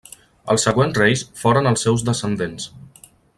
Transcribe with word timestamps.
Els 0.53 0.63
següents 0.67 0.97
reis 1.01 1.23
foren 1.43 1.73
els 1.73 1.85
seus 1.87 2.07
descendents. 2.09 2.67